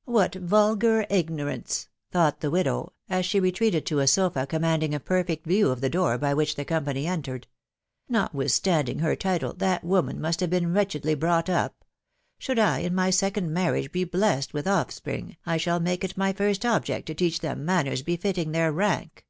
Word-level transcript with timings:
"What 0.16 0.34
vulgar 0.36 1.04
ignorance!" 1.10 1.90
thought 2.10 2.40
the 2.40 2.50
widow, 2.50 2.94
as 3.10 3.26
she 3.26 3.38
retreated 3.38 3.84
to 3.84 3.98
a 3.98 4.06
sofa 4.06 4.46
commanding 4.46 4.94
a 4.94 4.98
perfect 4.98 5.46
view 5.46 5.68
of 5.68 5.82
the 5.82 5.90
door 5.90 6.16
by 6.16 6.32
which 6.32 6.54
the 6.56 6.64
company 6.64 7.06
entered..•." 7.06 7.42
Notwithstanding 8.08 9.00
her 9.00 9.14
title, 9.14 9.52
that 9.52 9.84
woman 9.84 10.18
must 10.22 10.40
have 10.40 10.48
been 10.48 10.72
wretchedly 10.72 11.14
brought 11.14 11.50
up.... 11.50 11.84
Should 12.38 12.58
I 12.58 12.78
in 12.78 12.94
my 12.94 13.10
second 13.10 13.52
marriage 13.52 13.92
be 13.92 14.04
blessed 14.04 14.54
with 14.54 14.66
offspring, 14.66 15.36
I 15.44 15.58
shall 15.58 15.80
make 15.80 16.02
it 16.02 16.16
my 16.16 16.32
first 16.32 16.64
object 16.64 17.04
to 17.08 17.14
teach 17.14 17.40
them 17.40 17.66
manners 17.66 18.00
befitting 18.00 18.52
their 18.52 18.72
rank." 18.72 19.26